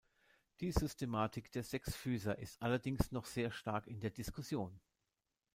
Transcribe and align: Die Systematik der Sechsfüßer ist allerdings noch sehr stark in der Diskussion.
Die 0.61 0.71
Systematik 0.71 1.51
der 1.51 1.61
Sechsfüßer 1.61 2.35
ist 2.39 2.59
allerdings 2.59 3.11
noch 3.11 3.25
sehr 3.27 3.51
stark 3.51 3.85
in 3.85 3.99
der 3.99 4.09
Diskussion. 4.09 4.81